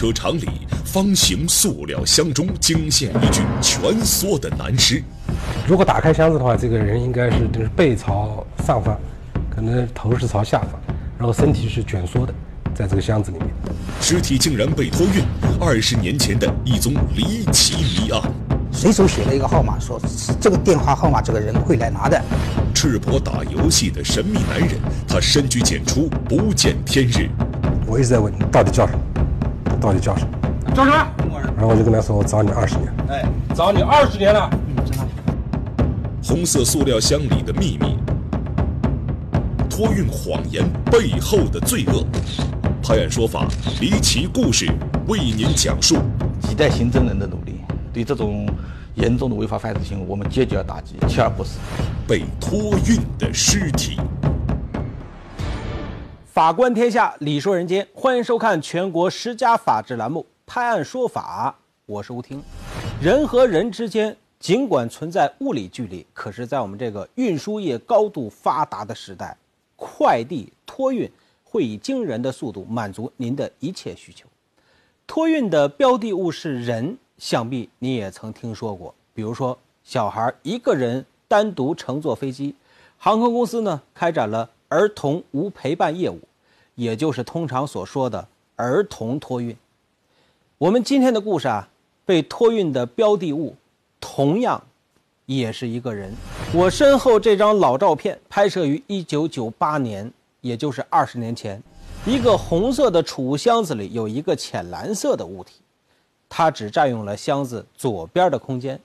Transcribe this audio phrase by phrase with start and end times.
[0.00, 0.48] 停车场里，
[0.82, 5.04] 方形塑料箱中惊现一具蜷缩的男尸。
[5.68, 8.98] 如果打开箱子的话，这个人应该是就是背朝上方，
[9.54, 10.80] 可能头是朝下方，
[11.18, 12.32] 然后身体是卷缩的，
[12.74, 13.48] 在这个箱子里面。
[14.00, 15.22] 尸体竟然被托运，
[15.60, 18.22] 二十年前的一宗离奇谜案。
[18.72, 20.00] 随手写了一个号码，说
[20.40, 22.18] 这个电话号码这个人会来拿的。
[22.74, 27.28] 赤膊打游戏的神秘男人，他深居简出，不见天日。
[27.86, 28.98] 我一直在问你到底叫什么，
[29.80, 30.74] 到底叫什么？
[30.74, 31.06] 叫什么？
[31.56, 32.92] 然后我就跟他说，我找你二十年。
[33.08, 34.48] 哎，找你二十年了。
[36.22, 37.96] 红色塑料箱里的秘密，
[39.68, 42.04] 托运谎言背后的罪恶，
[42.82, 43.48] 拍案说法，
[43.80, 44.70] 离奇故事
[45.08, 45.96] 为您讲述。
[46.42, 47.60] 几代刑侦人的努力，
[47.92, 48.46] 对这种
[48.94, 51.50] 严重的违法犯罪行为，我们坚决要打击，锲而不舍。
[52.06, 53.98] 被托运的尸体。
[56.40, 62.42] 法观天下，理说人间，欢迎收看全国十佳法制栏目《拍案说法》，我是吴听。
[62.98, 64.16] 人和人之间。
[64.38, 69.36] 尽管存在物理距离，可是，在我们这个运输业高度发达的时代，
[69.76, 71.06] 快递托运
[71.44, 74.26] 会以惊人的速度满足您的一切需求。
[75.06, 82.54] 托运的标的物是人，想必你也曾听说过，比如说小孩一个人单独乘坐飞机，
[82.96, 86.18] 航空公司呢开展了儿童无陪伴业务，
[86.74, 88.26] 也就是通常所说的
[88.56, 89.56] 儿童托运。
[90.58, 91.68] 我们今天的故事啊，
[92.04, 93.56] 被托运的标的物。
[94.02, 94.62] 同样，
[95.26, 96.10] 也是一个人。
[96.54, 101.62] 我身后这张老照片拍摄于一九九八年，也就是二十年前。
[102.06, 105.56] 一个红色的储物箱子里有一个浅蓝色的物体，
[106.30, 108.80] 它只占用了箱子左边的空间，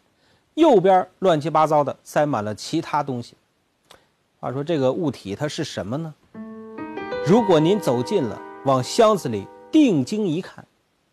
[0.55, 3.35] 右边乱七八糟的塞满了其他东西。
[4.41, 6.13] 话说这个物体它是什么呢？
[7.27, 10.63] 如果您走近了，往箱子里定睛一看，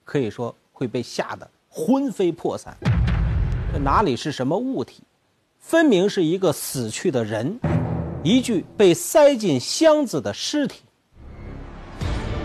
[0.05, 2.77] 可以说会被吓得魂飞魄散。
[3.73, 5.03] 这哪里是什么物体？
[5.59, 7.59] 分明是一个死去的人，
[8.23, 10.83] 一具被塞进箱子的尸体。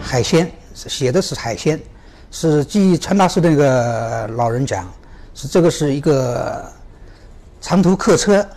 [0.01, 1.77] 海鲜写的是海鲜，
[2.31, 4.89] 是据陈大师那个老人讲，
[5.33, 6.71] 是这个是一个
[7.59, 8.47] 长途客车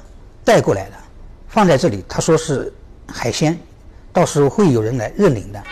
[0.45, 0.97] 带过来的，
[1.49, 2.05] 放在这里。
[2.09, 2.73] 他说是
[3.09, 3.59] 海鲜，
[4.13, 5.63] 到时候会有人来认领的。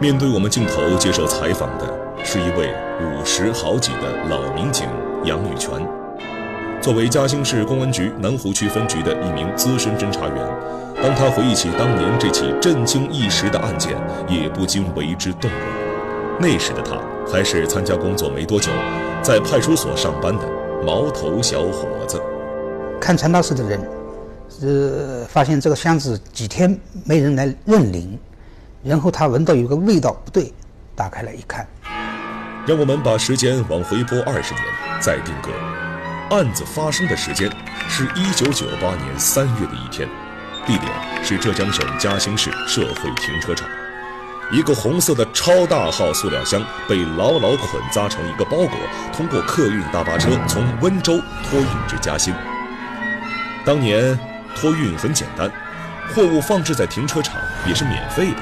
[0.00, 1.86] 面对我们镜头接受采访的
[2.24, 4.86] 是一位五十好几的老民警。
[5.24, 5.70] 杨玉泉，
[6.82, 10.36] 作为嘉兴市公安局南湖区分局的一名资深侦查员，
[11.02, 13.96] 当他回忆起当年这起震惊一时的案件，
[14.28, 15.60] 也不禁为之动容。
[16.38, 18.70] 那时的他还是参加工作没多久，
[19.22, 20.42] 在派出所上班的
[20.84, 22.20] 毛头小伙子。
[23.00, 23.80] 看陈老师的人，
[24.62, 28.18] 呃发现这个箱子几天没人来认领，
[28.82, 30.52] 然后他闻到有个味道不对，
[30.94, 31.66] 打开来一看。
[32.66, 34.64] 让我们把时间往回拨二十年，
[35.00, 35.50] 再定格。
[36.34, 37.50] 案子发生的时间
[37.88, 40.08] 是一九九八年三月的一天，
[40.66, 40.90] 地点
[41.22, 43.68] 是浙江省嘉兴市社会停车场。
[44.52, 48.70] 一个红色的超大号塑料箱被牢牢捆扎成一个包裹，
[49.12, 52.34] 通过客运大巴车从温州托运至嘉兴。
[53.64, 54.18] 当年
[54.54, 55.50] 托运很简单，
[56.14, 58.38] 货物放置在停车场也是免费的。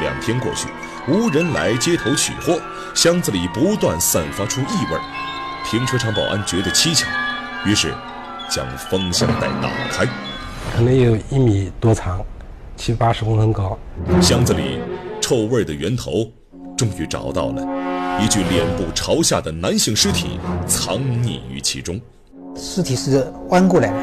[0.00, 0.68] 两天过去。
[1.08, 2.60] 无人来接头取货，
[2.94, 5.00] 箱子里不断散发出异味，
[5.64, 7.06] 停车场保安觉得蹊跷，
[7.64, 7.92] 于是
[8.50, 10.06] 将封箱带打开，
[10.72, 12.22] 可能有一米多长，
[12.76, 13.76] 七八十公分高。
[14.20, 14.78] 箱子里
[15.22, 16.30] 臭味的源头
[16.76, 17.66] 终于找到了，
[18.22, 21.98] 一具脸部朝下的男性尸体藏匿于其中。
[22.54, 23.96] 尸体是弯过来的，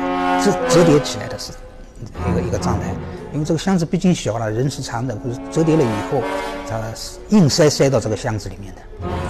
[0.52, 1.52] 折折叠起来的是
[2.00, 2.94] 一个一个状态。
[3.34, 6.22] 因为这个箱子毕竟小了，人是长的，不是折叠了以后，
[6.68, 6.82] 它
[7.30, 8.82] 硬塞塞到这个箱子里面的。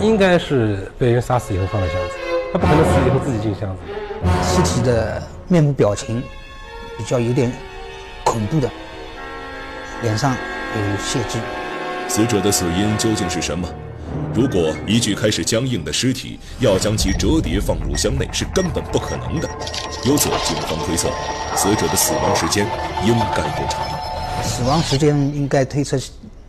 [0.06, 2.14] 应该是被人杀死以后放的箱子，
[2.54, 3.82] 他不可能死以后自己进箱子。
[4.44, 6.22] 尸体的面部表情
[6.98, 7.52] 比较有点
[8.24, 8.70] 恐怖的，
[10.04, 11.40] 脸上有血迹。
[12.08, 13.68] 死者的死因究竟是什么？
[14.34, 19.50] 如果一具开始僵硬的尸体要将其折叠放入箱内是根本不可能的，
[20.06, 21.10] 由此警方推测，
[21.56, 22.68] 死者的死亡时间
[23.04, 23.82] 应该不长。
[24.44, 25.98] 死亡时间应该推测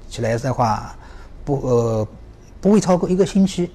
[0.08, 0.94] 起来的话，
[1.44, 2.08] 不呃
[2.60, 3.70] 不会超过一个星期。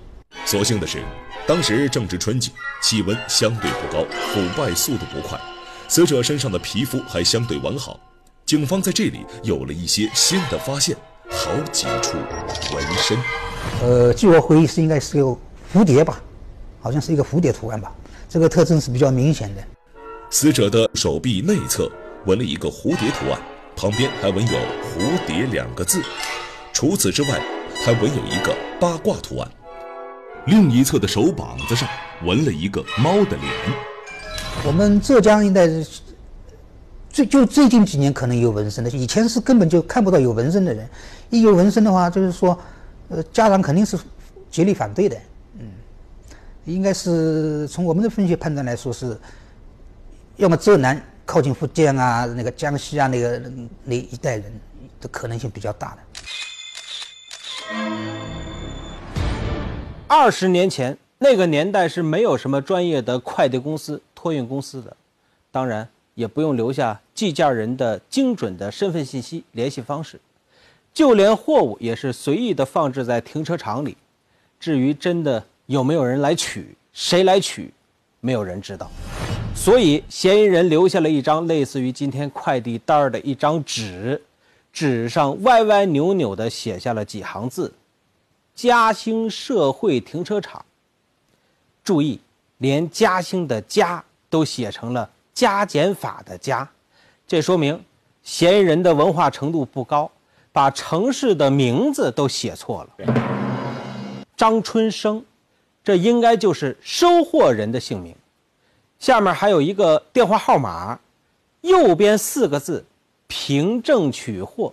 [0.46, 1.04] 所幸的是，
[1.48, 2.52] 当时正值春季，
[2.82, 5.40] 气温相对不高，腐败速度不快，
[5.88, 8.00] 死者身上的皮肤还相对完好。
[8.46, 10.96] 警方在这里有了一些新的发现，
[11.32, 12.18] 好几处
[12.76, 13.18] 纹身。
[13.82, 15.38] 呃，据我回忆是应该是有
[15.74, 16.22] 蝴蝶吧，
[16.82, 17.94] 好像是一个蝴蝶图案吧，
[18.30, 19.62] 这个特征是比较明显的。
[20.30, 21.92] 死者的手臂内侧
[22.26, 23.40] 纹了一个蝴蝶图案，
[23.76, 26.02] 旁边还纹有“蝴蝶”两个字。
[26.72, 27.40] 除此之外，
[27.86, 29.48] 还纹有一个八卦图案，
[30.48, 31.88] 另一侧的手膀子上
[32.26, 33.52] 纹了一个猫的脸。
[34.66, 35.68] 我们浙江一带
[37.10, 40.90] 最就最近几年可能有纹身的，以前是根本就看不到有纹身的人。
[41.30, 42.58] 一有纹身的话，就是说，
[43.14, 43.96] 呃，家长肯定是
[44.50, 45.16] 极力反对的。
[45.60, 45.70] 嗯，
[46.66, 49.16] 应该是从我们的分析判断来说是，
[50.38, 53.40] 要么浙南靠近福建啊，那个江西啊，那个
[53.84, 54.52] 那一代人
[55.00, 55.98] 的可能性比较大的。
[60.08, 64.98] 二十年前，那个年代是没有什么专业的快递公司、托运公司的，
[65.52, 70.20] 当然也不用留下寄件人的精准的身份信息、联系方式，
[70.94, 73.98] 就连货物也是随意的放置在停车场里。
[74.60, 77.74] 至于真的有没有人来取，谁来取，
[78.20, 78.90] 没有人知道。
[79.56, 84.22] 所以，嫌疑人留下了一张类似于今天快递单儿的一张纸，
[84.72, 87.74] 纸上歪歪扭扭地写下了几行字。
[88.56, 90.64] 嘉兴社会停车场。
[91.84, 92.20] 注意，
[92.60, 96.68] 连嘉兴的“嘉”都写成了加减法的“加”，
[97.28, 97.84] 这说明
[98.24, 100.10] 嫌疑人的文化程度不高，
[100.54, 103.14] 把城市的名字都写错了。
[104.38, 105.26] 张春生，
[105.84, 108.16] 这应该就是收货人的姓名。
[109.00, 110.98] 下面还有一个电话号码，
[111.60, 112.86] 右边四个字
[113.28, 114.72] “凭证取货”，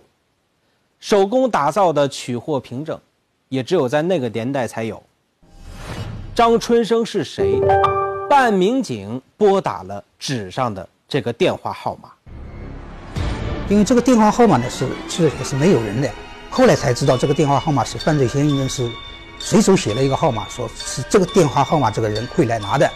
[1.01, 2.97] 手工打造的取货凭证。
[3.49, 5.03] 也只有在那个年代才有。
[6.33, 7.59] 张春生是谁？
[8.29, 12.13] 办案民警拨打了纸上的这个电话号码，
[13.71, 16.11] 因为这个电话号码呢是其实也是没有人的，
[16.49, 18.91] 后来才知道这个电话号码是犯罪嫌疑人是
[19.39, 22.91] 随手写了一个号码，说是这个电话号码这个人会来拿的。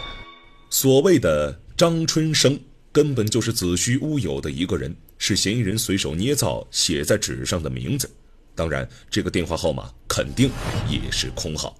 [0.68, 2.60] 所谓的张春生
[2.92, 8.10] 根本就是子虚乌有的一个人，是嫌疑人随手捏造写在纸上的名字。
[8.54, 10.50] 当然，这个电话号码肯定
[10.90, 11.74] 也是空号。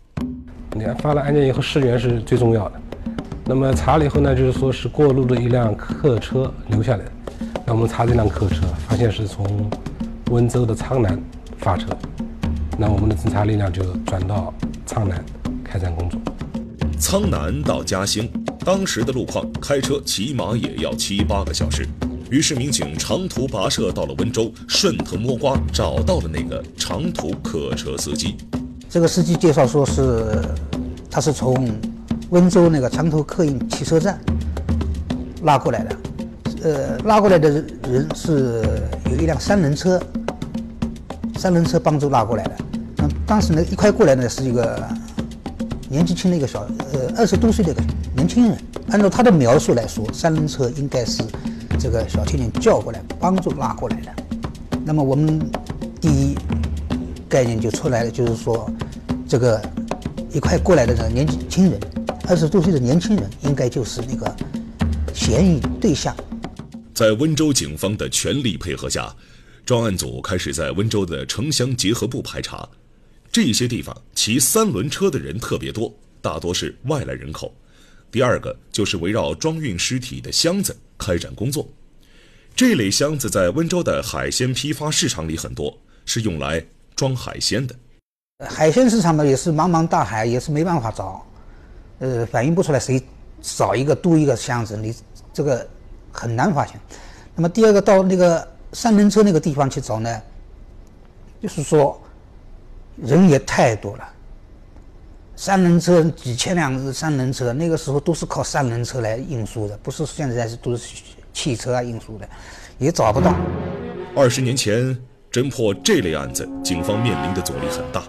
[0.72, 2.80] 你看，发了案件以后，尸源是最重要的。
[3.44, 7.12] 那么查了以后呢，就是说是过路的一辆客车留下来的。
[7.64, 9.70] 那我们查这辆客车，发现是从
[10.30, 11.20] 温州的苍南
[11.58, 11.86] 发车。
[12.78, 14.52] 那我们的侦查力量就转到
[14.84, 15.24] 苍南
[15.64, 16.20] 开展工作。
[16.98, 18.30] 苍南到嘉兴，
[18.64, 21.86] 当时的路况，开车起码也要七八个小时。
[22.30, 28.36] 于是，民警长途跋涉到了温州，顺藤摸瓜找到了那个长途客车司机。
[28.88, 30.42] 这个司机介绍说是，
[31.10, 31.70] 他是从
[32.30, 34.20] 温州那个长途客运汽车站
[35.42, 35.96] 拉过来的。
[36.62, 37.50] 呃，拉过来的
[37.88, 38.64] 人是
[39.10, 40.00] 有一辆三轮车，
[41.36, 42.52] 三轮车帮助拉过来的。
[42.96, 44.82] 那当时呢，一块过来呢是一个
[45.88, 47.82] 年纪轻的一个小，呃，二十多岁的一个
[48.14, 48.58] 年轻人。
[48.90, 51.22] 按照他的描述来说，三轮车应该是。
[51.78, 54.10] 这个小青年叫过来，帮助拉过来的。
[54.82, 55.38] 那么我们
[56.00, 56.34] 第一
[57.28, 58.68] 概念就出来了，就是说，
[59.28, 59.60] 这个
[60.32, 61.78] 一块过来的这个年轻人，
[62.26, 64.34] 二十多岁的年轻人，应该就是那个
[65.12, 66.16] 嫌疑对象。
[66.96, 69.14] 在温州警方的全力配合下，
[69.66, 72.66] 专案组开始在温州的城乡结合部排查。
[73.30, 77.54] 这些地方骑三轮车的人特别多，大多是外来人口。
[78.10, 80.74] 第二个就是围绕装运尸体的箱子。
[80.96, 81.68] 开展工作，
[82.54, 87.76] 这类箱子在温州的海鲜批发市场里很多，是用来装海鲜的。
[88.48, 91.22] 海鲜市场呢也是茫茫大海，也是没办法找，
[91.98, 92.98] 呃，反映不出来谁
[93.42, 94.94] 少一个多一个箱子，你
[95.34, 95.68] 这个
[96.16, 96.80] 很难发现。
[97.34, 100.22] 那么第二个到那个三轮车那个地方去找呢，
[101.42, 102.00] 就是说
[102.96, 104.08] 人也太多了，
[105.36, 110.94] 三轮车几千辆三轮车，那个时候都是靠三轮车来运输的，不是现在是都是
[111.32, 112.26] 汽车啊运输的，
[112.78, 113.34] 也找不到。
[114.16, 114.98] 二十年前
[115.30, 118.02] 侦破这类案子，警方面临的阻力很大。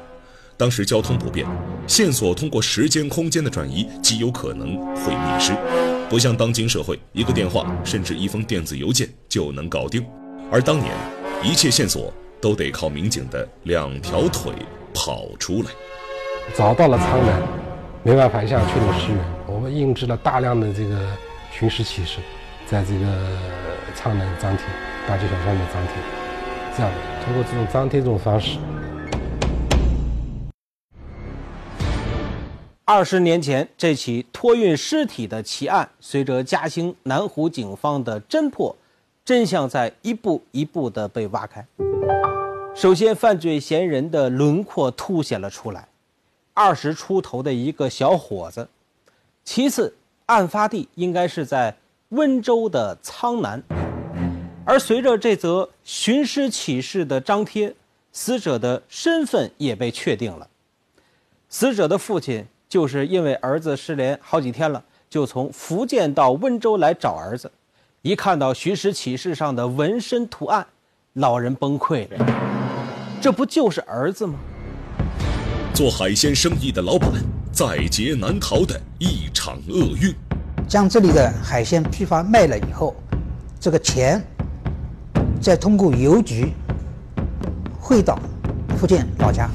[0.56, 1.46] 当时交通不便，
[1.86, 5.97] 线索通过时间空间的转移，极有可能会迷失。
[6.10, 10.06] 不像当今社会，一个电话甚至一封电子邮件就能搞定。
[10.50, 10.94] 而当年，
[11.44, 14.54] 一切线索都得靠民警的两条腿
[14.94, 15.70] 跑出来。
[16.56, 17.42] 找到了苍南，
[18.04, 19.20] 没办法一下确定尸源。
[19.48, 20.98] 我们印制了大量的这个
[21.52, 22.20] 寻尸启事，
[22.66, 23.06] 在这个
[23.94, 24.66] 苍南张贴，
[25.10, 25.94] 大街小巷的张贴，
[26.78, 26.90] 这样
[27.26, 28.58] 通过这种张贴这种方式。
[32.90, 38.74] 二十年前，这起托运尸体的奇案，随着嘉兴南湖警方的侦破，
[39.26, 41.68] 真相在一步一步的被挖开。
[42.74, 45.86] 首先，犯罪嫌疑人的轮廓凸显了出来。
[46.54, 48.70] 二十出头的一个小伙子，
[49.44, 49.94] 其次，
[50.28, 51.76] 案发地应该是在
[52.12, 53.62] 温州的苍南，
[54.64, 57.76] 而随着这则寻尸启事的张贴，
[58.14, 60.48] 死者的身份也被确定了。
[61.50, 67.50] 死者的父亲就是因为儿子失联好几天了，就从福建到温州来找儿子。
[68.02, 70.66] 一看到寻尸启事上的纹身图案，
[71.14, 72.26] 老人崩溃了。
[73.22, 74.36] 这不就是儿子吗？
[75.74, 77.12] 做海鲜生意的老板
[77.52, 80.14] 在劫难逃的一场厄运。
[80.68, 82.96] 将这里的海鲜批发卖了以后，
[83.60, 84.22] 这个钱
[85.40, 86.52] 再通过邮局
[87.80, 88.20] 汇到
[88.78, 89.50] 福建老家。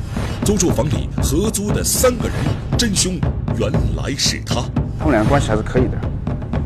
[0.45, 2.35] 租住房里合租的三个人，
[2.83, 3.17] 真凶
[3.61, 4.57] 原来是他。
[4.99, 5.97] 他们两个关系还是可以的，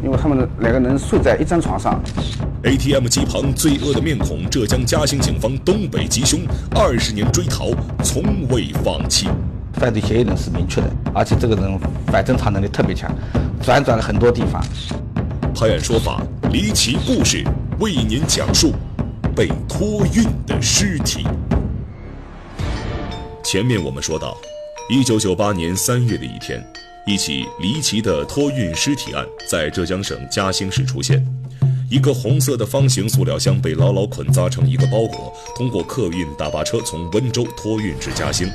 [0.03, 2.03] 因为他们两个人睡在一张床上。
[2.63, 6.41] ATM 机旁罪恶的面孔，浙江嘉兴警方东北缉凶，
[6.75, 7.69] 二十年追逃，
[8.03, 9.29] 从未放弃。
[9.75, 13.15] 犯罪嫌疑人是明确的，而且这个人反侦查能力特别强，
[13.63, 14.65] 辗转了很多地方。
[15.55, 17.45] 拍案说法，离奇故事
[17.79, 18.73] 为您讲述
[19.35, 21.27] 被托运的尸体。
[23.45, 24.35] 前面我们说到，
[24.89, 26.65] 一九九八年三月的一天，
[27.05, 31.27] 一起离奇的托运尸体案在浙江省嘉兴市出现。
[31.91, 38.49] 一个红色的方形塑料箱被牢牢捆扎成一个包裹，通过客运大巴车从温州托运至嘉兴。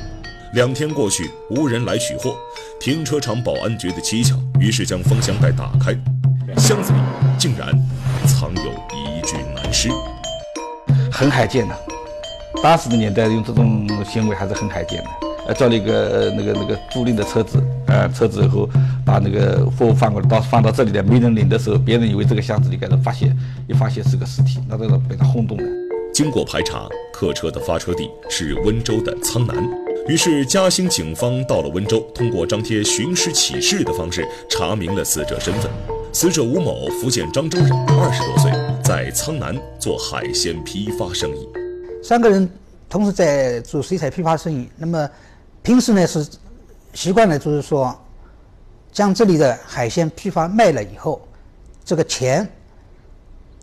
[0.54, 2.34] 两天过去，无人来取货，
[2.80, 5.92] 停车场保安觉得蹊跷，于是将封箱盖打开，
[6.56, 6.98] 箱子里
[7.38, 7.68] 竟然
[8.26, 9.90] 藏有一具男尸，
[11.10, 11.78] 很罕见的。
[12.62, 15.31] 八十年代用这种行为还是很罕见的。
[15.46, 18.68] 呃，叫了一个那个那个租赁的车子，呃，车子以后
[19.04, 23.36] 把那个货物放过来，到放到这里来，没人领的时候，别人以为这个箱子里开始发现，
[23.68, 25.64] 一发现是个尸体，那这个被他轰动了。
[26.12, 29.56] 经过排查，客车的发车地是温州的苍南，
[30.08, 35.70] 于是嘉兴警方到了温州，通过张贴寻尸启事的方式查明了死者身份。
[36.12, 38.52] 死者吴某，福建漳州人，二十多岁，
[38.84, 41.48] 在苍南做海鲜批发生意。
[42.02, 42.46] 三个人
[42.90, 45.08] 同时在做水产批发生意，那么
[45.62, 46.26] 平时呢是
[46.92, 47.96] 习惯呢，就是说
[48.90, 51.26] 将这里的海鲜批发卖了以后，
[51.84, 52.50] 这个钱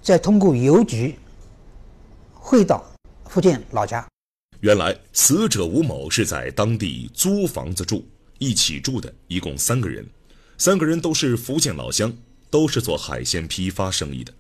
[0.01, 1.19] 再通过邮局
[2.33, 2.83] 汇到
[3.25, 4.05] 福建老家。
[4.61, 8.03] 原来死者吴某是在当地租房子住，
[8.37, 10.05] 一起住的一共三个人，
[10.57, 12.11] 三个人都是福建老乡，
[12.49, 14.33] 都是做海鲜批发生意的。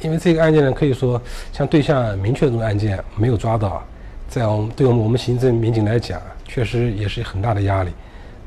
[0.00, 1.20] 因为这个案件呢，可以说
[1.52, 3.84] 像对象明确这种案件没有抓到，
[4.28, 7.92] 在我们对我们我们刑侦民警来讲，确实也是很大的压力。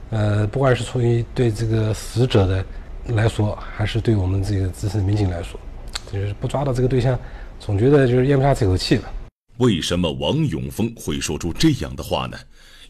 [0.10, 2.66] 呃，不管是出于对这个死者的
[3.06, 5.58] 来说，还是对我们这个资深民警来说，
[6.12, 7.18] 就是不抓到这个对象，
[7.60, 9.04] 总觉得就是咽不下这口气了。
[9.58, 12.38] 为什么王永峰会说出这样的话呢？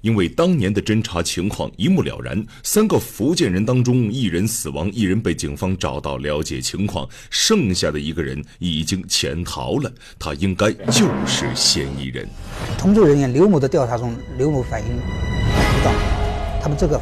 [0.02, 12.28] 因为当年的侦查情况一目了然，三个福建人当中，一人死亡，一人被警方找到了解情况，剩下的一个人已经潜逃了，他应该就是嫌疑人。
[12.78, 15.92] 同住人员刘某的调查中，刘某反映提到，
[16.62, 17.00] 他们这个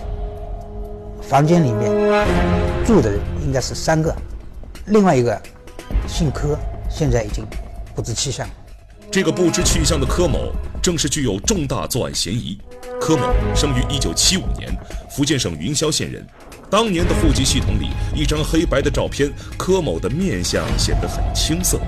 [1.22, 1.90] 房间里面
[2.86, 4.14] 住的人应该是三个，
[4.88, 5.42] 另外一个
[6.08, 7.46] 姓柯，现在已经
[7.96, 8.48] 不知去向。
[9.12, 10.52] 这个不知去向的柯某，
[10.84, 12.60] 正是具有重大作案嫌疑。
[13.00, 13.24] 柯某
[13.56, 14.70] 生于一九七五年，
[15.10, 16.26] 福建省云霄县人。
[16.70, 21.80] 当年的户籍系统里，一张黑白的照片，柯某的面相显得很青涩。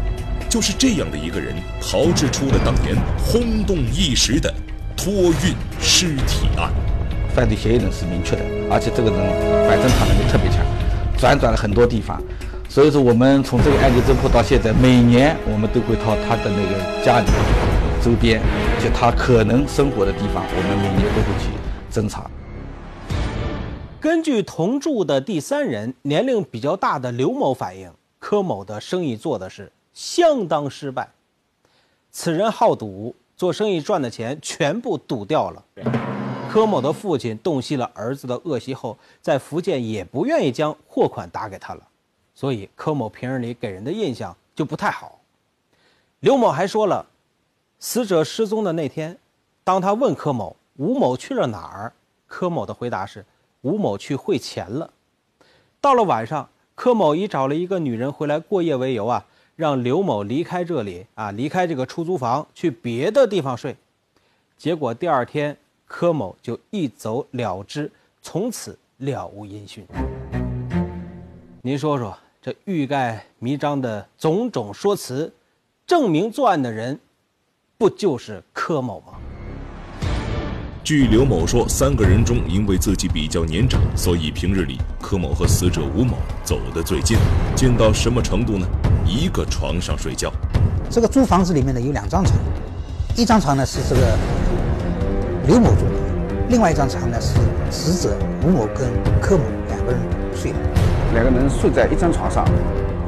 [0.49, 4.51] 就是这样的一个人，炮制出了当年轰动一时的
[4.95, 6.71] 托运尸体案。
[7.35, 9.19] 犯罪嫌疑人是明确的，而且这个人
[9.67, 10.65] 反侦查能力特别强，
[11.17, 12.21] 辗转了很多地方。
[12.67, 17.27] 所以说，我们从这个案件侦破到现在，每年我们都会到他的那个家里
[18.03, 18.41] 周边。
[18.81, 21.51] 且他可能生活的地方，我们每年都会去
[21.91, 22.27] 侦查。
[23.99, 31.07] 根据同住的第三人年龄比较大的刘某反映，柯某的生意做的是相当失败。
[32.09, 35.63] 此人好赌，做生意赚的钱全部赌掉了。
[36.49, 41.87] 柯某的父亲洞悉了儿子的恶习后，在福建也不愿意将货款打给他了，
[42.33, 45.19] 所以柯某平日里给人的印象就不太好。
[46.21, 47.05] 刘某还说了。
[47.83, 49.17] 死者失踪的那天，
[49.63, 51.91] 当他问柯某吴某去了哪儿，
[52.27, 53.25] 柯某的回答是
[53.61, 54.93] 吴某去汇钱了。
[55.81, 63.75] 到了晚上，柯某以找了一个女人回来过夜为由啊，让刘某离开这里啊，离开这个出租房去别的地方睡。
[64.55, 65.57] 结果第二天，
[65.87, 69.83] 柯某就一走了之，从此了无音讯。
[71.63, 75.33] 您说说这欲盖弥彰的种种说辞，
[75.87, 76.99] 证明作案的人。
[77.81, 79.13] 不就是柯某吗？
[80.83, 87.17] 据刘某说，三个人中，因为自己比较年长，所以平日里柯某和死者吴某走得最近，
[87.55, 88.67] 近到什么程度呢？
[89.03, 90.31] 一个床上睡觉。
[90.91, 92.37] 这个租房子里面呢有两张床，
[93.17, 94.15] 一张床呢是这个
[95.47, 97.33] 刘某住的，另外一张床呢是
[97.71, 99.99] 死者吴某跟柯某两个人
[100.35, 100.57] 睡的。
[101.15, 102.45] 两个人睡在一张床上，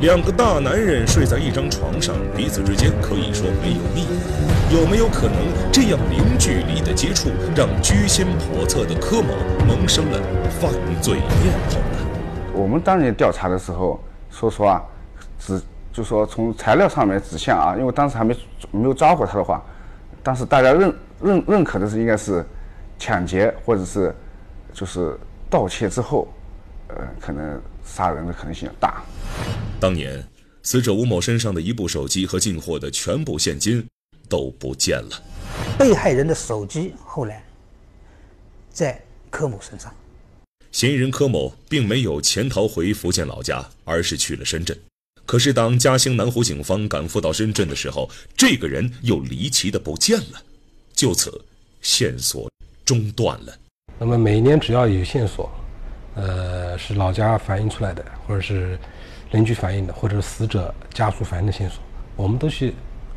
[0.03, 4.75] 两个大男人睡在一张床上，彼此之间可以说没有秘密。
[4.75, 5.37] 有没有可能
[5.71, 9.29] 这样零距离的接触，让居心叵测的柯某
[9.65, 10.19] 萌生了
[10.59, 10.69] 犯
[11.01, 12.51] 罪念头呢？
[12.53, 13.97] 我们当年调查的时候，
[14.29, 14.85] 说实话，
[15.39, 15.61] 指
[15.93, 18.35] 就说从材料上面指向啊，因为当时还没
[18.71, 19.63] 没有抓获他的话，
[20.21, 22.45] 当时大家认认认可的是应该是
[22.99, 24.13] 抢劫或者是
[24.73, 25.17] 就是
[25.49, 26.27] 盗窃之后，
[26.89, 29.01] 呃，可能杀人的可能性要大。
[29.83, 30.25] 当年，
[30.61, 33.85] 死者吴某身上的一部手机和进货的全部现金
[34.29, 35.21] 都不见了。
[35.77, 37.43] 被害人的手机后来
[38.69, 38.97] 在
[39.29, 39.93] 柯某身上。
[40.71, 44.73] 嫌疑人柯某并没有潜逃回福建老家，而是去了深圳。
[45.25, 50.41] 可是，当嘉兴南湖警方赶赴到深圳的时候，这个人又离奇的不见了，
[50.93, 51.43] 就此
[51.81, 52.49] 线索
[52.85, 53.53] 中断了。
[53.99, 55.51] 那么每年只要有线索，
[56.15, 58.79] 呃，是老家反映出来的，或者是
[59.33, 61.79] 邻居反映的，或者是死者家属反映的线索，
[62.15, 62.73] 我们都去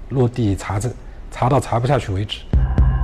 [0.08, 0.90] 落地查证，
[1.30, 2.40] 查到查不下去为止。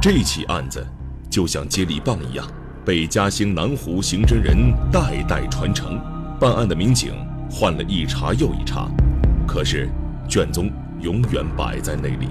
[0.00, 0.84] 这起案子
[1.30, 2.44] 就像接力棒一样。
[2.84, 4.56] 被嘉兴南湖刑侦人
[4.90, 6.00] 代代传承，
[6.40, 7.14] 办案的民警
[7.48, 8.88] 换了一茬又一茬，
[9.46, 9.88] 可是
[10.28, 10.68] 卷宗
[11.00, 12.28] 永远摆在那里。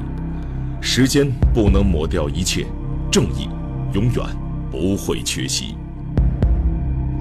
[0.81, 2.65] 时间不能抹掉一切，
[3.09, 3.47] 正义
[3.93, 4.25] 永远
[4.69, 5.77] 不会缺席。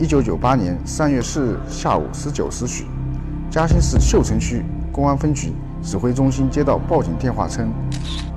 [0.01, 2.87] 一九九八年三月四日下午十九时许，
[3.51, 5.53] 嘉兴市秀城区公安分局
[5.83, 7.69] 指挥中心接到报警电话称，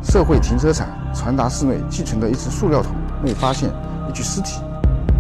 [0.01, 2.91] 社会停车场传达室内寄存的一只塑料桶
[3.23, 3.69] 内发现
[4.09, 4.59] 一具尸体。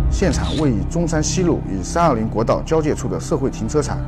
[0.09, 3.99] 现场位于中山西路与三二零国道交界处的社会停车场。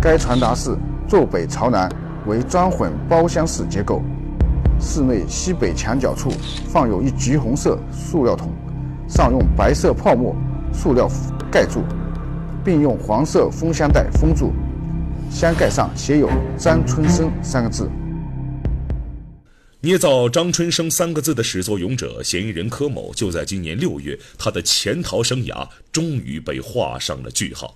[0.00, 0.74] 该传达室
[1.06, 1.86] 坐北朝南，
[2.26, 4.00] 为砖混包厢式结构。
[4.80, 6.30] 室内西北墙角处
[6.66, 8.48] 放有一橘红色塑料桶，
[9.06, 10.34] 上用白色泡沫
[10.72, 11.06] 塑料
[11.50, 11.82] 盖住，
[12.64, 14.52] 并用黄色封箱袋封住，
[15.30, 17.88] 箱盖上写有“张春生”三个字。
[19.80, 27.74] 捏造张春生三个字的始作俑者嫌疑人柯某，就在今年六月，他的潜逃生涯终于被画上了句号。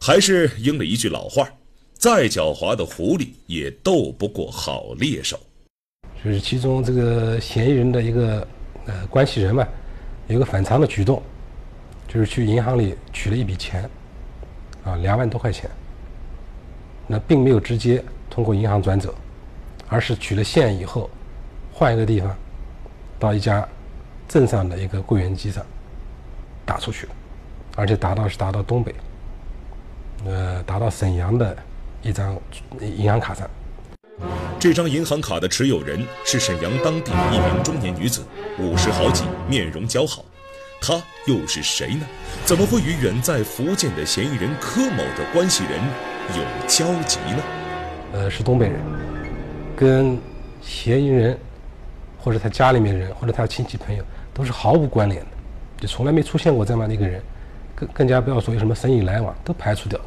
[0.00, 1.48] 还是应了一句老话
[1.94, 5.38] ：“再狡猾的狐狸也斗不过好猎手。”
[6.24, 8.46] 就是其中这个嫌疑人的一个
[8.86, 9.68] 呃关系人嘛，
[10.26, 11.22] 有个反常的举动，
[12.08, 13.88] 就是去银行里取了一笔钱，
[14.82, 15.70] 啊，两万多块钱。
[17.12, 19.12] 那并没有直接通过银行转走，
[19.88, 21.10] 而是取了现以后。
[21.72, 22.36] 换一个地方，
[23.18, 23.66] 到一家
[24.28, 25.66] 镇上的一个柜员机上
[26.64, 27.08] 打出去，
[27.74, 28.94] 而且打到是打到东北，
[30.24, 31.56] 呃，打到沈阳的
[32.00, 32.38] 一张
[32.80, 33.50] 银行卡上。
[34.60, 38.22] 这张银行卡的持有人是沈阳当地一名中年女子，
[38.58, 40.24] 五十好几，面容姣好。
[40.80, 42.06] 她又是谁呢？
[42.44, 45.80] 怎么会与远在福建的嫌疑人柯某的关系人
[46.38, 47.42] 有交集呢？
[48.12, 48.80] 呃，是东北人，
[49.76, 50.18] 跟
[50.60, 51.38] 嫌疑人。
[52.22, 55.28] 或者他家里面人，或者他亲戚朋友，都是毫无关联的，
[55.78, 57.22] 就从来没出现过这样的一个人，
[57.74, 59.98] 更更加不要说有什么生意来往，都排除掉。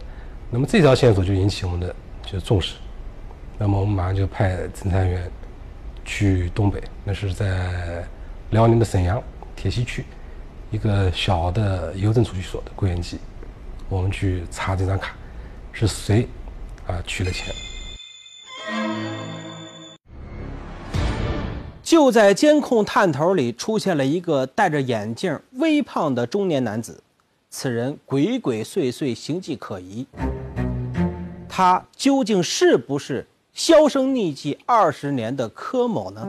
[0.52, 2.76] 那么这条线索就引起我们的就重视，
[3.58, 5.24] 那么我们马上就派侦查员
[6.06, 8.06] 去东北，那是在
[8.52, 9.20] 辽宁的沈阳
[9.56, 10.06] 铁西区
[10.70, 13.18] 一个小的邮政储蓄所的柜员机，
[13.90, 15.16] 我们去查这张卡
[15.74, 16.28] 是谁
[16.88, 17.54] 啊取了钱。
[21.82, 27.04] 就在监控探头里出现了一个戴着眼镜、微胖的中年男子，
[27.50, 30.06] 此人鬼鬼祟祟，形迹可疑。
[31.50, 36.28] 他究竟是不是销声匿迹二十年的柯某呢？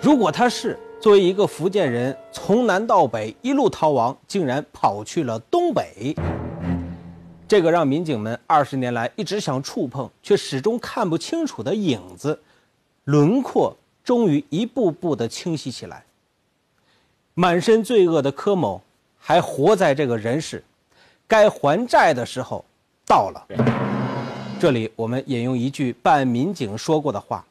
[0.00, 6.14] 如果他是，作为一个福建人，从南到北一路逃亡，竟然跑去了东北，
[7.48, 12.38] 这个让民警们二十年来一直想触碰却始终看不清楚的影子、
[13.04, 13.76] 轮廓。
[14.04, 16.02] 终于一步步的清晰起来。
[17.34, 18.80] 满身罪恶的柯某
[19.18, 20.64] 还活在这个人世，
[21.26, 22.64] 该还债的时候
[23.04, 23.46] 到了。
[24.58, 27.44] 这里我们引用一句办案民警说过的话：“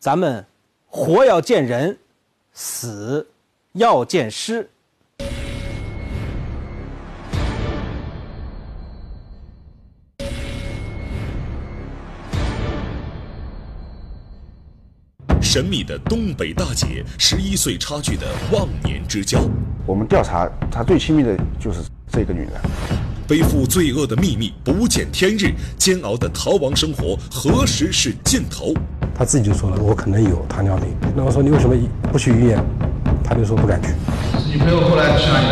[0.00, 0.44] 咱们
[0.88, 1.96] 活要见人，
[2.52, 3.24] 死
[3.74, 4.68] 要见尸。”
[15.56, 19.40] 神秘的东北大姐，十一岁差距的忘年之交。
[19.86, 21.78] 我们调查，她最亲密的就是
[22.12, 22.50] 这个女人。
[23.26, 28.74] 背负罪恶的秘密不见天日，煎熬的逃亡生活何时是尽头？
[29.14, 30.88] 她自己就说了，我可能有糖尿病。
[31.16, 31.74] 那我说你为什么
[32.12, 32.62] 不去医院
[33.24, 33.94] 他就说不敢去。
[34.52, 35.46] 女朋友后来去哪里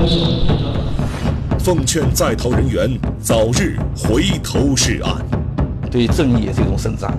[0.00, 0.08] 了？
[1.58, 5.39] 奉劝在逃人员早日回头是岸。
[5.90, 7.10] 对正义也是一种伸张，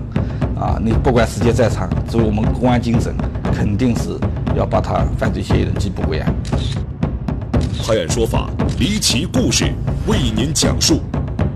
[0.57, 3.13] 啊，你不管时间再长，作为我们公安精神，
[3.53, 4.17] 肯定是
[4.55, 6.33] 要把他犯罪嫌疑人缉捕归案。
[7.83, 9.65] 拍案说法，离奇故事
[10.07, 11.01] 为您讲述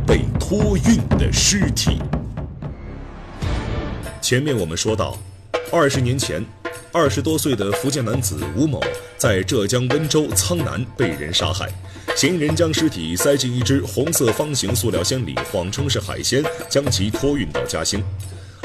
[0.06, 2.02] 被托运的尸体。
[4.22, 5.16] 前面我们说到，
[5.72, 6.44] 二十年前，
[6.92, 8.84] 二十多岁的福建男子吴某
[9.18, 11.70] 在浙江温州苍南被人杀害，
[12.16, 18.02] 嫌疑人将尸体塞进一只红色方形塑料箱里，谎称是海鲜，将其托运到嘉兴。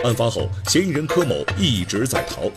[0.05, 2.49] 案发后，嫌疑人柯某一直在逃。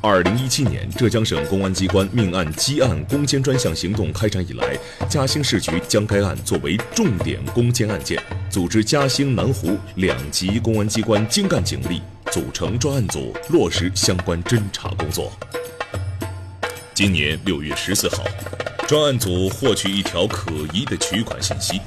[0.00, 4.78] 二零一七年，浙江省公安机关命案积案攻坚专项行动开展以来，
[5.08, 12.00] 嘉兴市局将该案作为重点攻坚案件，组织嘉兴、南湖两级公安机关精干警力，
[12.30, 15.32] 组成专案组，落实相关侦查工作。
[16.94, 18.24] 今年六月十四号，
[18.92, 21.80] 专案组获取一条可疑的取款信息，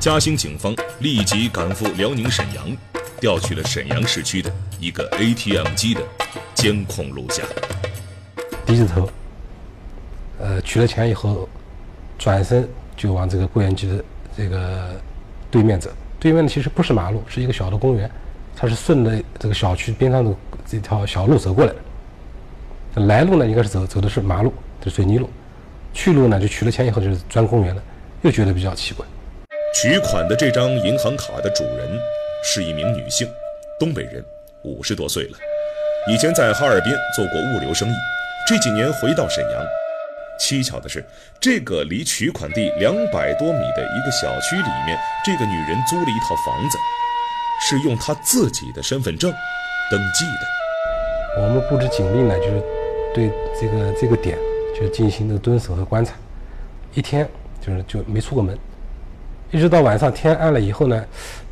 [0.00, 2.76] 嘉兴警方立即赶赴辽宁沈阳，
[3.20, 6.02] 调取了沈阳市区的一个 ATM 机的。
[6.52, 7.46] 监控录像，
[8.66, 9.08] 低着头，
[10.40, 11.48] 呃，取了钱以后，
[12.18, 14.04] 转身就往这个柜员机的
[14.36, 15.00] 这个
[15.52, 15.88] 对面走。
[16.18, 18.10] 对面呢，其实不是马路，是一个小的公园，
[18.56, 20.34] 他是顺着这个小区边上的
[20.66, 23.02] 这条小路走过来的。
[23.06, 25.28] 来路呢，应该是走走的是马路，是水泥路；
[25.92, 27.82] 去路呢，就取了钱以后就是钻公园了，
[28.22, 29.04] 又觉得比较奇怪。
[29.74, 31.98] 取款的这张银行卡的主人
[32.42, 33.28] 是一名女性，
[33.78, 34.24] 东北人，
[34.62, 35.38] 五十多岁了。
[36.08, 37.92] 以前在哈尔滨做过物流生意，
[38.48, 39.66] 这几年回到沈阳。
[40.40, 41.04] 蹊跷的是，
[41.38, 46.78] 这个离取款地两百多米的一个小区里面，这个女人租了一套房子，
[47.60, 49.30] 是用她自己的身份证
[49.90, 51.42] 登记的。
[51.42, 52.62] 我们布置警力呢，就是
[53.14, 54.38] 对这个这个点
[54.80, 56.14] 就进行的蹲守和观察，
[56.94, 57.28] 一天
[57.60, 58.58] 就是就没出过门，
[59.50, 61.04] 一直到晚上天暗了以后呢，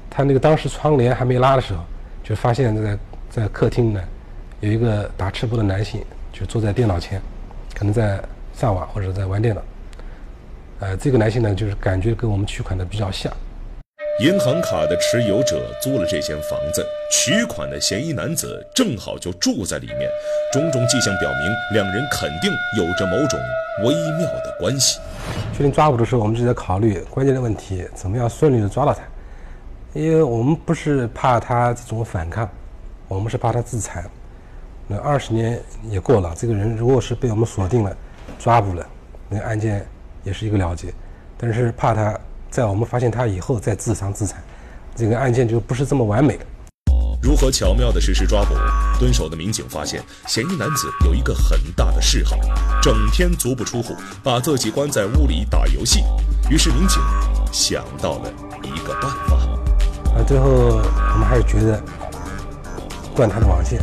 [0.08, 1.84] 他那个当时窗帘还没拉的时候，
[2.24, 4.00] 就发现在在客厅呢。
[4.60, 7.22] 有一个打赤膊的男性，就坐在电脑前，
[7.76, 8.20] 可能在
[8.52, 9.62] 上网或者在玩电脑。
[10.80, 13.32] 呃，这个男性呢，就是感觉跟我们取款的比较像。
[14.20, 20.10] 银行卡的持有者租了这间房子，取款的嫌疑男子正好就住在里面，
[20.52, 23.38] 种种迹象表明，两人肯定有着某种
[23.84, 24.98] 微妙的关系。
[25.52, 29.02] 确定抓捕的时候，我们就在考虑关键的问题：怎么样顺利的抓到他？
[29.94, 32.50] 因为我们不是怕他这种反抗，
[33.06, 34.04] 我们是怕他自残。
[34.88, 37.96] 那二十年也过了，这个人如果是被我们锁定了、
[38.36, 38.84] 抓捕了，
[39.28, 39.86] 那案件
[40.24, 40.92] 也是一个了结。
[41.36, 42.18] 但是怕他
[42.50, 44.42] 在我们发现他以后再自伤自残，
[44.96, 46.38] 这个案件就不是这么完美。
[47.20, 48.54] 如何巧妙地实施抓捕？
[48.98, 52.38] 蹲守的民警发现，嫌疑男子有一个很大的嗜好，
[52.80, 56.04] 整天足不出户，把自己关在屋里打游戏。
[56.48, 57.02] 于是民警
[57.52, 58.32] 想到了
[58.62, 59.36] 一个办法。
[60.16, 61.82] 啊，最后我们还是觉得
[63.14, 63.80] 断他的网线。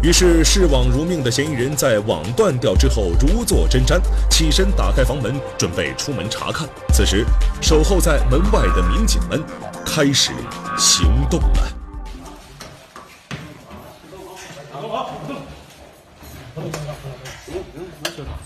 [0.00, 6.68] 于是视网如命的嫌疑人在网断掉之后如坐针毡，起身打开房门，准备出门查看。
[6.94, 7.24] 此时，
[7.60, 9.42] 守候在门外的民警们
[9.84, 10.30] 开始
[10.76, 11.68] 行动了。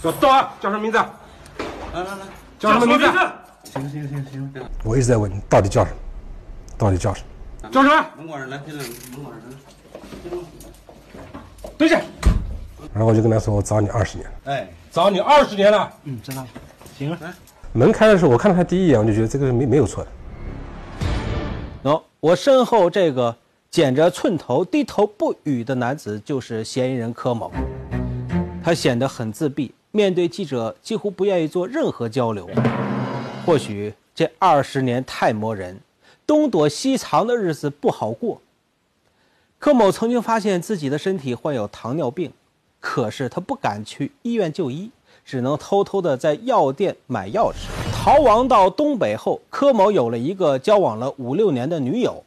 [0.01, 0.55] 走，到啊！
[0.59, 0.97] 叫什么名字？
[0.99, 1.07] 来
[1.93, 2.19] 来来，
[2.59, 3.05] 叫什么名字？
[3.73, 4.65] 行行行行。
[4.85, 5.97] 我一直在问你，到底叫什么？
[6.79, 7.23] 到底叫什
[7.63, 7.69] 么？
[7.71, 8.07] 叫什么？
[8.17, 8.83] 门管人来，进来。
[9.13, 9.43] 门管人。
[11.79, 12.01] 蹲下。
[12.95, 15.93] 然后我就跟他说：“我找你二十年了。”哎，找你二十年了。
[16.05, 16.49] 嗯，知道了。
[16.99, 17.19] 行了。
[17.73, 20.11] 门开的时候，我看到他第一眼，我就觉得这个是没没有错的。
[21.91, 23.35] 喏，我身后这个
[23.71, 27.51] 剪着寸头、低头不语的男子，就是嫌疑人柯某。
[28.63, 32.49] 他显得很自闭，面对记者几乎不愿意做任何交流。
[33.47, 35.81] 或许这二十年太磨人，
[36.27, 38.41] 东躲西藏的日子不好过。
[39.63, 42.33] 柯某曾经发现自己的身体患有糖尿病，
[42.81, 44.91] 可是他不敢去医院就医，
[45.25, 47.69] 只能偷偷的在药店买药吃。
[47.93, 52.25] 逃亡到东北后，柯某有了一个交往了五六年的女友，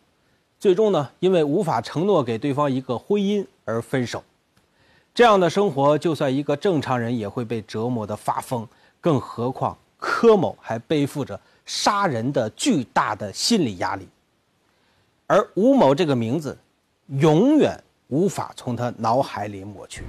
[0.61, 4.23] 最终呢，因为无法承诺给对方一个婚姻而分手。
[5.13, 8.65] 这样的生活，就算一个正常人也会被折磨的发疯，
[9.01, 14.07] 更何况柯某还背负着杀人的巨大的心理压力。
[15.27, 16.57] 而吴某这个名字。
[17.07, 20.01] 永远无法从他脑海里抹去。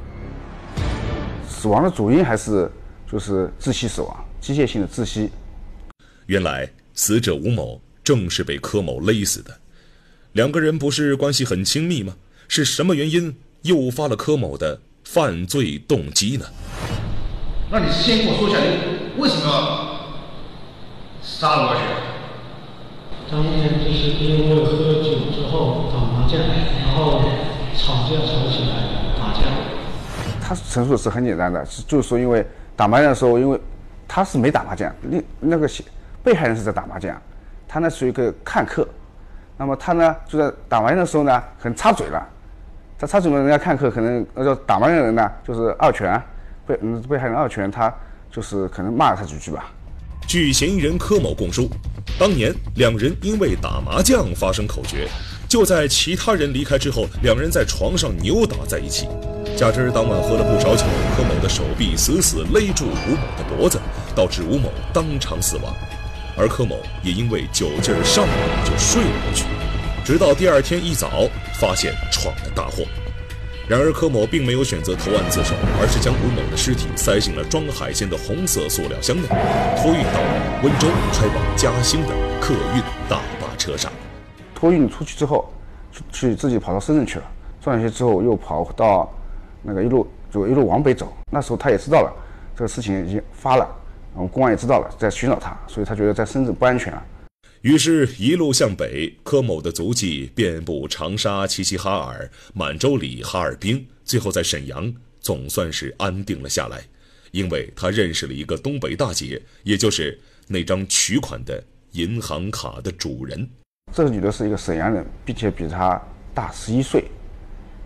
[1.46, 2.70] 死亡的主因还是
[3.10, 5.30] 就是窒息死亡，机械性的窒息。
[6.24, 9.54] 原来死者吴某正是被柯某勒死的。
[10.32, 12.16] 两个人不是关系很亲密吗？
[12.48, 16.46] 是什么原因诱发了柯某的犯罪动机呢？
[17.70, 20.00] 那你先跟我说一下，你为什么要
[21.22, 22.05] 杀了我雪？
[23.30, 27.20] 当天就是因为喝酒之后打麻将，然后
[27.74, 28.76] 吵架吵起来
[29.18, 29.40] 打架。
[30.40, 33.60] 他陈述是很简单的，是就是说，因为打麻将的时候，因为
[34.06, 35.68] 他是没打麻将，另那个
[36.22, 37.20] 被害人是在打麻将，
[37.66, 38.86] 他呢属于一个看客，
[39.56, 42.24] 那么他呢就在打麻将的时候呢，很插嘴了，
[42.96, 46.22] 他插嘴了，人家看客可能呃打麻将的人呢就是二拳，
[46.64, 47.92] 被嗯被害人二拳，他
[48.30, 49.72] 就是可能骂了他几句吧。
[50.26, 51.70] 据嫌疑人柯某供述，
[52.18, 55.08] 当年两人因为打麻将发生口角，
[55.48, 59.06] 就在其他人离开之后，两人在床上扭打在一起。
[59.56, 60.82] 加之当晚喝了不少酒，
[61.16, 63.80] 柯某的手臂死死勒住吴某的脖子，
[64.16, 65.72] 导致吴某当场死亡，
[66.36, 69.44] 而柯某也因为酒劲儿上来就睡了过去，
[70.04, 72.84] 直到第二天一早发现闯了大祸。
[73.68, 79.26] 然而柯某并没有选择投案自首，而是将吴某的尸体塞进了装海鲜的红色塑料箱内，
[79.76, 80.20] 托运到
[80.62, 83.90] 温州开往嘉兴的客运大巴车上。
[84.54, 85.52] 托运出去之后，
[86.12, 87.24] 去自己跑到深圳去了，
[87.60, 89.12] 赚了些之后又跑到
[89.62, 91.12] 那个一路就一路往北走。
[91.32, 92.12] 那时候他也知道了
[92.54, 93.68] 这个事情已经发了，
[94.14, 97.02] 然后公安也知道了，在寻找他，所以他觉得在深圳不安全了。
[97.66, 106.80] 于是，一路向北，柯某的足迹遍布长沙、齐齐哈尔、满洲里、哈尔滨，最后在沈阳总算是安定了下来，
[107.32, 113.50] 因为他认识了一个东北大姐，也就是那张取款的银行卡的主人。
[113.92, 116.00] 这个女的是一个沈阳人，并且比他
[116.32, 117.06] 大十一岁。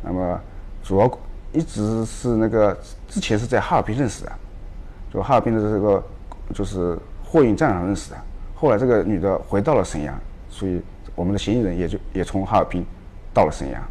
[0.05, 0.39] 那么，
[0.85, 1.21] 主要
[1.55, 4.33] 一直是那个之前是在哈尔滨认识的，
[5.11, 6.05] 就哈尔滨的这个
[6.55, 8.17] 就是货运站上认识的。
[8.61, 10.21] 后来这个女的回到了沈阳，
[10.51, 10.79] 所以
[11.15, 12.85] 我们的嫌疑人也就也从哈尔滨
[13.33, 13.83] 到了沈阳。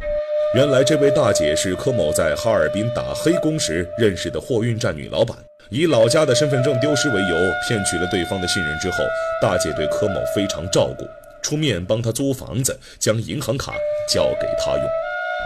[0.54, 5.36] 原来这位大姐是柯某在哈尔滨打黑工时认识的货运站女老板，
[5.70, 8.98] 以老家的身份证丢失为由骗取了对方的信任之后，
[9.42, 11.04] 大姐对柯某非常照顾，
[11.42, 13.72] 出面帮他租房子，将银行卡
[14.08, 14.84] 交给他用。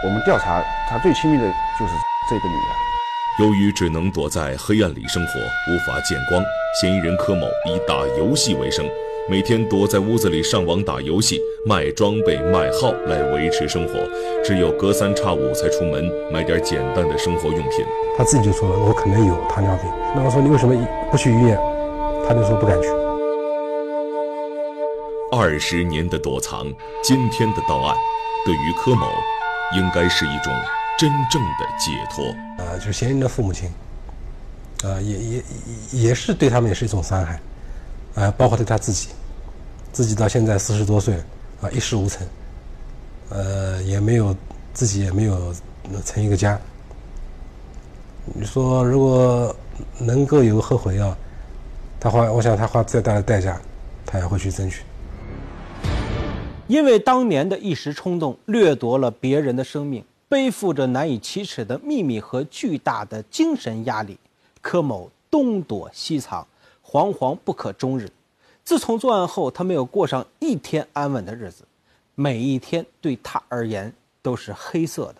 [0.03, 1.43] 我们调查他最亲密的
[1.79, 1.93] 就是
[2.29, 3.43] 这个女的。
[3.43, 6.43] 由于只能躲在黑暗里生活，无法见光，
[6.79, 8.87] 嫌疑人柯某以打游戏为生。
[9.27, 13.93] 每天躲在屋子里上网打游戏，卖装备、卖号来维持生活，
[14.43, 17.83] 只有隔三差五才出门买点简单的生活用品。
[18.15, 19.91] 他自己就说了我可能有糖尿病。
[20.15, 20.75] 那我说你为什么
[21.11, 21.57] 不去医院？
[22.27, 22.87] 他就说不敢去。
[25.31, 27.97] 二十年的躲藏，今天的到案，
[28.45, 29.07] 对于柯某，
[29.75, 30.53] 应该是一种
[30.99, 32.23] 真正的解脱。
[32.63, 33.71] 呃，就是嫌疑人的父母亲，
[34.83, 35.43] 呃，也也
[35.91, 37.39] 也是对他们也是一种伤害。
[38.15, 39.09] 呃，包括对他自己，
[39.91, 41.15] 自己到现在四十多岁，
[41.61, 42.25] 啊，一事无成，
[43.29, 44.35] 呃，也没有
[44.73, 45.53] 自己也没有
[46.05, 46.59] 成一个家。
[48.33, 49.55] 你说如果
[49.99, 51.15] 能够有后悔药，
[51.99, 53.59] 他花，我想他花再大的代价，
[54.05, 54.83] 他也会去争取。
[56.67, 64.17] 因为当年的一时冲动，掠夺了别人的生命，背负着难以启齿的秘密和巨大的精神压力，
[64.61, 66.47] 柯某东躲西藏。
[66.95, 68.09] 惶惶不可终日。
[68.63, 71.65] 自从作案后，他没有过上一天安稳的日子，
[72.15, 75.15] 每一天对他而言都是黑色的。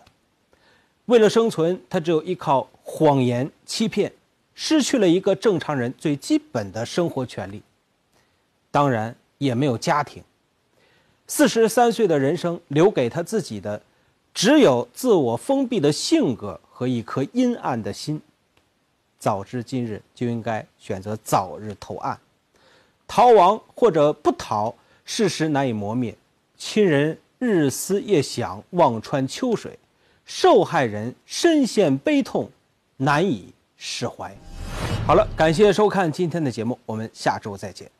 [1.04, 4.10] 为了生存，他只有依靠谎言欺骗，
[4.54, 7.62] 失去了一个正常人最基本的生活权利。
[8.70, 10.22] 当然，也没有家庭。
[11.26, 13.82] 四十三岁的人生留给他自己的，
[14.32, 18.18] 只有自我封闭的性格和一颗阴暗的心。
[19.26, 22.16] 早知今日，就应该选择早日投案。
[23.08, 24.72] 逃亡或者不逃，
[25.04, 26.16] 事实难以磨灭，
[26.56, 29.76] 亲人日思夜想，望穿秋水，
[30.24, 32.48] 受害人深陷悲痛，
[32.98, 34.32] 难以释怀。
[35.04, 37.90] 好了，感谢收看今天的节目，我们下周再见。